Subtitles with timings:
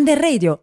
[0.00, 0.62] Under Radio.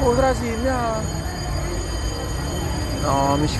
[0.00, 1.02] Oh Brasilia!
[3.02, 3.58] No, mi ci.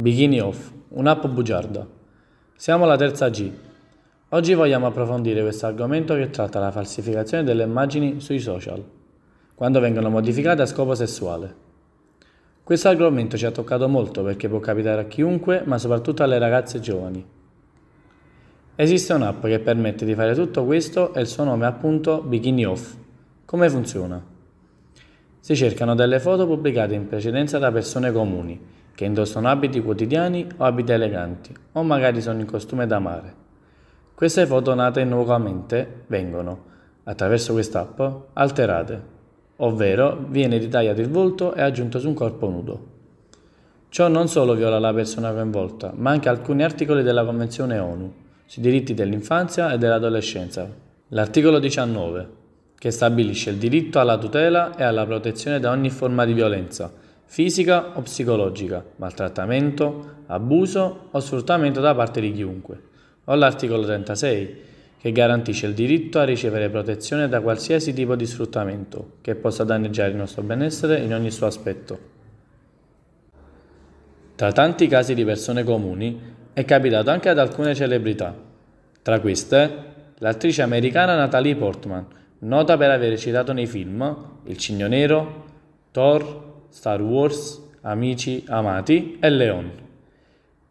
[0.00, 2.03] Bikini Off, un'app bugiarda.
[2.56, 3.50] Siamo alla terza G.
[4.28, 8.82] Oggi vogliamo approfondire questo argomento che tratta la falsificazione delle immagini sui social,
[9.56, 11.54] quando vengono modificate a scopo sessuale.
[12.62, 16.78] Questo argomento ci ha toccato molto perché può capitare a chiunque, ma soprattutto alle ragazze
[16.78, 17.26] giovani.
[18.76, 22.64] Esiste un'app che permette di fare tutto questo e il suo nome è appunto Bikini
[22.64, 22.94] Off.
[23.44, 24.24] Come funziona?
[25.40, 28.58] Si cercano delle foto pubblicate in precedenza da persone comuni,
[28.94, 33.34] che indossano abiti quotidiani o abiti eleganti, o magari sono in costume da mare.
[34.14, 36.72] Queste foto nate nuovamente vengono,
[37.04, 38.00] attraverso quest'app,
[38.34, 39.02] alterate,
[39.56, 42.92] ovvero viene ritagliato il volto e aggiunto su un corpo nudo.
[43.88, 48.12] Ciò non solo viola la persona coinvolta, ma anche alcuni articoli della Convenzione ONU
[48.46, 50.68] sui diritti dell'infanzia e dell'adolescenza.
[51.08, 52.28] L'articolo 19,
[52.76, 56.92] che stabilisce il diritto alla tutela e alla protezione da ogni forma di violenza,
[57.34, 62.80] fisica o psicologica, maltrattamento, abuso o sfruttamento da parte di chiunque.
[63.24, 64.56] O l'articolo 36,
[65.00, 70.10] che garantisce il diritto a ricevere protezione da qualsiasi tipo di sfruttamento che possa danneggiare
[70.10, 71.98] il nostro benessere in ogni suo aspetto.
[74.36, 76.20] Tra tanti casi di persone comuni
[76.52, 78.32] è capitato anche ad alcune celebrità.
[79.02, 79.84] Tra queste,
[80.18, 82.06] l'attrice americana Natalie Portman,
[82.38, 85.46] nota per aver citato nei film Il Cigno Nero,
[85.90, 89.70] Thor, Star Wars, Amici, Amati e Leon,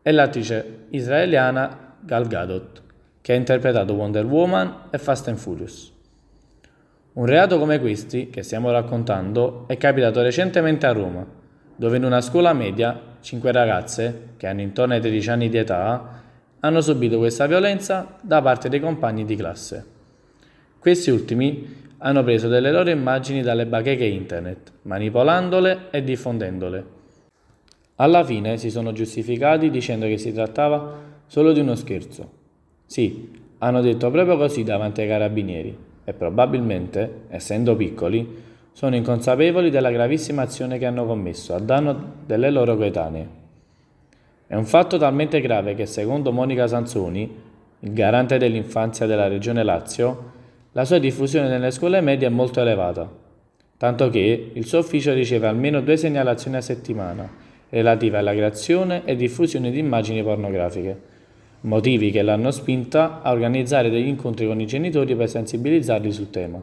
[0.02, 2.82] e l'attrice israeliana Gal Gadot,
[3.22, 5.94] che ha interpretato Wonder Woman e Fast and Furious.
[7.14, 11.26] Un reato come questi, che stiamo raccontando, è capitato recentemente a Roma,
[11.74, 16.22] dove in una scuola media cinque ragazze, che hanno intorno ai 13 anni di età,
[16.60, 19.86] hanno subito questa violenza da parte dei compagni di classe.
[20.80, 26.86] Questi ultimi hanno preso delle loro immagini dalle bacheche internet, manipolandole e diffondendole.
[27.96, 32.30] Alla fine si sono giustificati dicendo che si trattava solo di uno scherzo.
[32.86, 38.42] Sì, hanno detto proprio così davanti ai carabinieri e probabilmente, essendo piccoli,
[38.74, 43.28] sono inconsapevoli della gravissima azione che hanno commesso a danno delle loro coetanee.
[44.46, 47.34] È un fatto talmente grave che secondo Monica Sanzoni,
[47.80, 50.42] il garante dell'infanzia della regione Lazio,
[50.74, 53.10] la sua diffusione nelle scuole medie è molto elevata,
[53.78, 57.30] tanto che il suo ufficio riceve almeno due segnalazioni a settimana
[57.70, 61.00] relative alla creazione e diffusione di immagini pornografiche,
[61.62, 66.62] motivi che l'hanno spinta a organizzare degli incontri con i genitori per sensibilizzarli sul tema.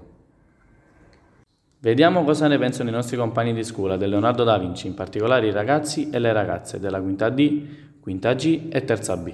[1.81, 5.47] Vediamo cosa ne pensano i nostri compagni di scuola del Leonardo da Vinci, in particolare
[5.47, 7.63] i ragazzi e le ragazze della quinta D,
[8.01, 9.33] quinta G e terza B.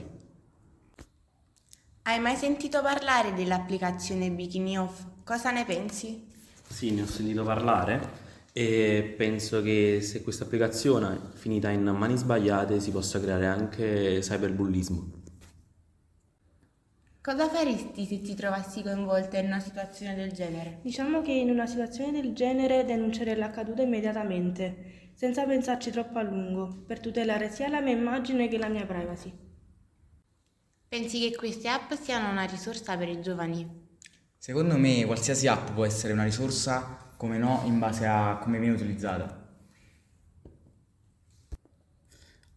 [2.09, 5.07] Hai mai sentito parlare dell'applicazione Bikini Off?
[5.25, 6.25] Cosa ne pensi?
[6.63, 8.01] Sì, ne ho sentito parlare
[8.53, 15.11] e penso che se questa applicazione finita in mani sbagliate si possa creare anche cyberbullismo.
[17.21, 20.79] Cosa faresti se ti trovassi coinvolta in una situazione del genere?
[20.83, 26.85] Diciamo che in una situazione del genere denuncerei l'accaduto immediatamente, senza pensarci troppo a lungo,
[26.87, 29.46] per tutelare sia la mia immagine che la mia privacy.
[30.89, 33.69] Pensi che queste app siano una risorsa per i giovani?
[34.39, 38.75] Secondo me qualsiasi app può essere una risorsa, come no, in base a come viene
[38.75, 39.45] utilizzata.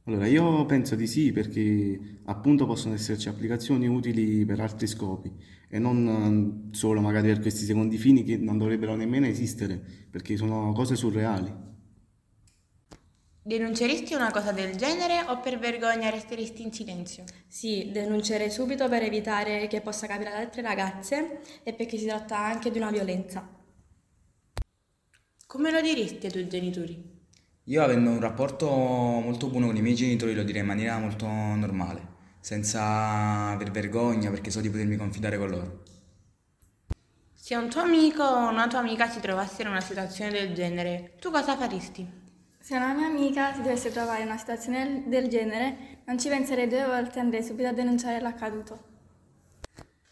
[0.04, 5.32] Allora, io penso di sì perché appunto possono esserci applicazioni utili per altri scopi
[5.68, 10.38] e non eh, solo magari per questi secondi fini che non dovrebbero nemmeno esistere perché
[10.38, 11.69] sono cose surreali.
[13.50, 17.24] Denunceresti una cosa del genere o per vergogna resteresti in silenzio?
[17.48, 22.38] Sì, denuncerei subito per evitare che possa capire ad altre ragazze e perché si tratta
[22.38, 23.50] anche di una violenza.
[25.48, 27.04] Come lo diresti ai tuoi genitori?
[27.64, 31.26] Io avendo un rapporto molto buono con i miei genitori lo direi in maniera molto
[31.26, 32.06] normale,
[32.42, 35.84] senza aver vergogna perché so di potermi confidare con loro.
[37.34, 41.16] Se un tuo amico o una tua amica si trovasse in una situazione del genere,
[41.20, 42.28] tu cosa faresti?
[42.62, 46.68] Se una mia amica si dovesse trovare in una situazione del genere, non ci penserei
[46.68, 48.88] due volte e andrei subito a denunciare l'accaduto.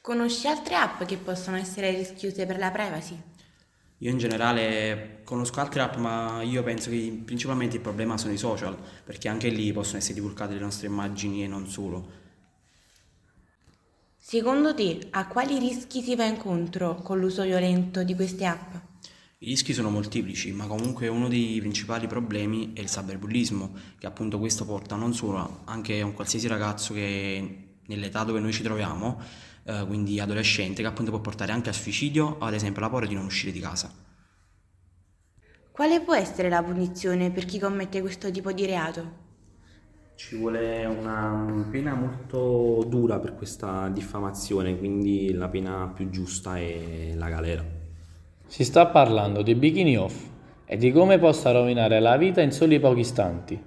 [0.02, 3.22] Conosci altre app che possono essere rischiuse per la privacy?
[4.00, 8.38] Io in generale conosco altre app, ma io penso che principalmente il problema sono i
[8.38, 12.12] social, perché anche lì possono essere divulgate le nostre immagini e non solo.
[14.18, 18.87] Secondo te, a quali rischi si va incontro con l'uso violento di queste app?
[19.40, 24.40] I rischi sono molteplici, ma comunque uno dei principali problemi è il cyberbullismo, che appunto
[24.40, 29.22] questo porta non solo anche a un qualsiasi ragazzo che nell'età dove noi ci troviamo,
[29.64, 33.06] eh, quindi adolescente, che appunto può portare anche al suicidio o ad esempio alla paura
[33.06, 33.94] di non uscire di casa.
[35.70, 39.26] Quale può essere la punizione per chi commette questo tipo di reato?
[40.16, 47.14] Ci vuole una pena molto dura per questa diffamazione, quindi la pena più giusta è
[47.14, 47.77] la galera.
[48.48, 50.26] Si sta parlando di bikini off
[50.66, 53.62] e di come possa rovinare la vita in soli pochi istanti.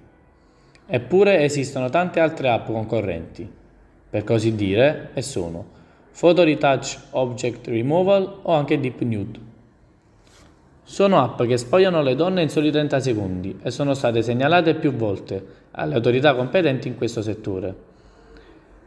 [0.87, 3.49] Eppure esistono tante altre app concorrenti,
[4.09, 5.79] per così dire, e sono
[6.17, 9.39] Photo Retouch Object Removal o anche Deep Nude.
[10.83, 14.93] Sono app che spogliano le donne in soli 30 secondi e sono state segnalate più
[14.93, 17.90] volte alle autorità competenti in questo settore.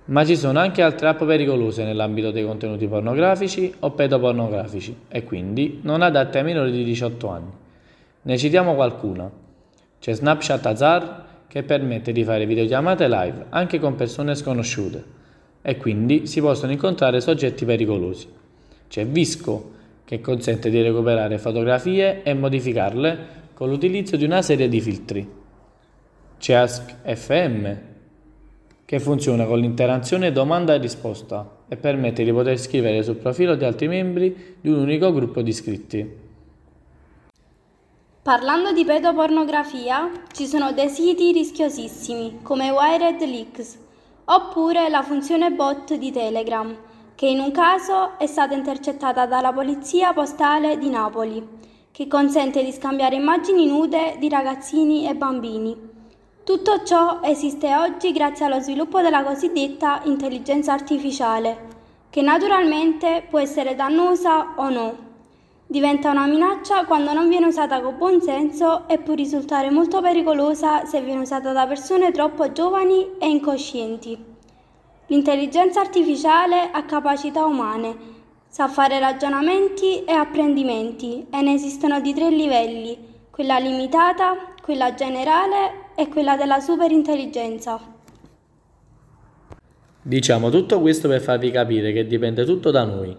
[0.06, 5.80] Ma ci sono anche altre app pericolose nell'ambito dei contenuti pornografici o pedopornografici e quindi
[5.82, 7.50] non adatte ai minori di 18 anni.
[8.22, 9.30] Ne citiamo qualcuna.
[9.98, 15.04] C'è Snapchat Azar che permette di fare videochiamate live anche con persone sconosciute
[15.62, 18.28] e quindi si possono incontrare soggetti pericolosi.
[18.88, 19.72] C'è Visco
[20.04, 25.26] che consente di recuperare fotografie e modificarle con l'utilizzo di una serie di filtri.
[26.38, 27.74] C'è Ask FM,
[28.84, 33.64] che funziona con l'interazione domanda e risposta e permette di poter scrivere sul profilo di
[33.64, 36.22] altri membri di un unico gruppo di iscritti.
[38.22, 43.78] Parlando di pedopornografia, ci sono dei siti rischiosissimi come Wired Leaks
[44.24, 46.76] oppure la funzione bot di Telegram
[47.14, 51.46] che in un caso è stata intercettata dalla Polizia Postale di Napoli,
[51.92, 55.92] che consente di scambiare immagini nude di ragazzini e bambini.
[56.44, 61.68] Tutto ciò esiste oggi grazie allo sviluppo della cosiddetta intelligenza artificiale,
[62.10, 64.94] che naturalmente può essere dannosa o no.
[65.66, 70.84] Diventa una minaccia quando non viene usata con buon senso e può risultare molto pericolosa
[70.84, 74.22] se viene usata da persone troppo giovani e incoscienti.
[75.06, 77.96] L'intelligenza artificiale ha capacità umane,
[78.48, 82.98] sa fare ragionamenti e apprendimenti e ne esistono di tre livelli,
[83.30, 87.78] quella limitata, quella generale e quella della superintelligenza.
[90.00, 93.14] Diciamo tutto questo per farvi capire che dipende tutto da noi,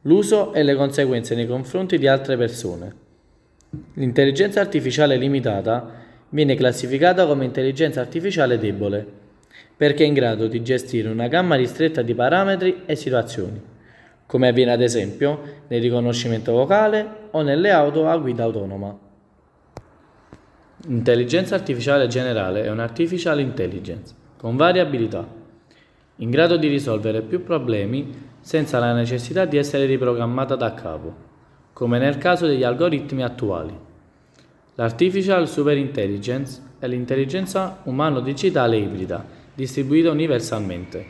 [0.00, 2.92] l'uso e le conseguenze nei confronti di altre persone.
[3.92, 5.92] L'intelligenza artificiale limitata
[6.30, 9.06] viene classificata come intelligenza artificiale debole
[9.76, 13.62] perché è in grado di gestire una gamma ristretta di parametri e situazioni,
[14.26, 19.03] come avviene ad esempio nel riconoscimento vocale o nelle auto a guida autonoma.
[20.86, 25.26] L'intelligenza artificiale generale è un'artificial intelligence con varie abilità,
[26.16, 31.14] in grado di risolvere più problemi senza la necessità di essere riprogrammata da capo,
[31.72, 33.74] come nel caso degli algoritmi attuali.
[34.74, 41.06] L'artificial superintelligence è l'intelligenza umano-digitale ibrida distribuita universalmente.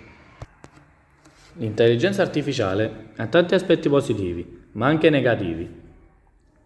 [1.55, 5.69] L'intelligenza artificiale ha tanti aspetti positivi, ma anche negativi.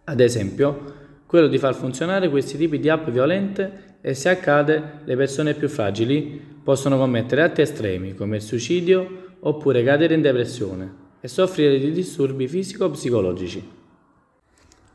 [0.03, 0.98] Ad esempio,
[1.29, 5.69] quello di far funzionare questi tipi di app violente e se accade le persone più
[5.69, 11.91] fragili possono commettere atti estremi come il suicidio oppure cadere in depressione e soffrire di
[11.91, 13.69] disturbi fisico-psicologici.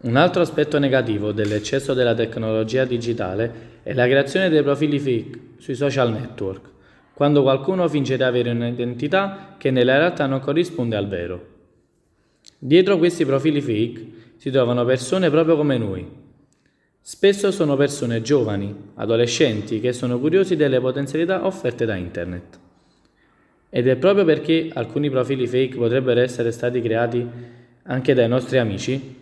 [0.01, 5.77] Un altro aspetto negativo dell'eccesso della tecnologia digitale è la creazione dei profili fake sui
[5.77, 6.63] social network
[7.15, 11.47] quando qualcuno finge di avere un'identità che nella realtà non corrisponde al vero.
[12.59, 16.23] Dietro questi profili fake si trovano persone proprio come noi.
[17.07, 22.59] Spesso sono persone giovani, adolescenti, che sono curiosi delle potenzialità offerte da Internet.
[23.69, 27.29] Ed è proprio perché alcuni profili fake potrebbero essere stati creati
[27.83, 29.17] anche dai nostri amici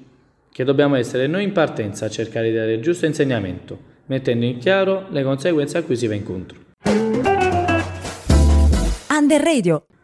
[0.48, 4.58] che dobbiamo essere noi in partenza a cercare di dare il giusto insegnamento, mettendo in
[4.58, 6.58] chiaro le conseguenze a cui si va incontro.
[9.08, 9.86] Under Radio